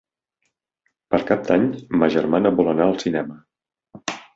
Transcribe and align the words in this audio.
Per 1.11 1.21
Cap 1.33 1.45
d'Any 1.51 1.69
ma 2.03 2.13
germana 2.19 2.57
vol 2.61 2.75
anar 2.77 2.89
al 2.93 3.01
cinema. 3.09 3.41